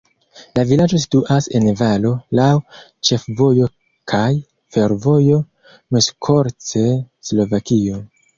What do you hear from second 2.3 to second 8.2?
laŭ ĉefvojo kaj fervojo Miskolc-Slovakio.